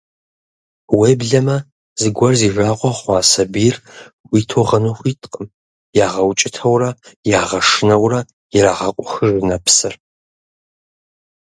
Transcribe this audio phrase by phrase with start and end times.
[0.97, 1.57] Уеблэмэ
[1.99, 3.75] зыгуэр зи жагъуэ хъуа сабийр
[4.25, 5.47] хуиту гъыну хуиткъым,
[6.05, 6.89] ягъэукӀытэурэ,
[7.39, 8.19] ягъэшынэурэ
[8.57, 9.93] ирагъэкъухыж нэпсыр.